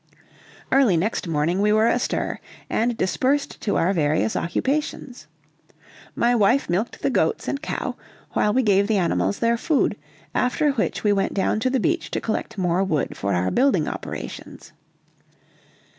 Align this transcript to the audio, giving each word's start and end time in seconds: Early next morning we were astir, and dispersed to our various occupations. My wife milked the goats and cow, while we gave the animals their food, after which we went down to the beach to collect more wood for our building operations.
Early 0.71 0.97
next 0.97 1.27
morning 1.27 1.61
we 1.61 1.71
were 1.71 1.85
astir, 1.87 2.39
and 2.71 2.97
dispersed 2.97 3.61
to 3.61 3.75
our 3.75 3.93
various 3.93 4.35
occupations. 4.35 5.27
My 6.15 6.33
wife 6.33 6.67
milked 6.67 7.03
the 7.03 7.11
goats 7.11 7.47
and 7.47 7.61
cow, 7.61 7.95
while 8.31 8.51
we 8.51 8.63
gave 8.63 8.87
the 8.87 8.97
animals 8.97 9.37
their 9.37 9.57
food, 9.57 9.95
after 10.33 10.71
which 10.71 11.03
we 11.03 11.13
went 11.13 11.35
down 11.35 11.59
to 11.59 11.69
the 11.69 11.79
beach 11.79 12.09
to 12.09 12.19
collect 12.19 12.57
more 12.57 12.83
wood 12.83 13.15
for 13.15 13.35
our 13.35 13.51
building 13.51 13.87
operations. 13.87 14.71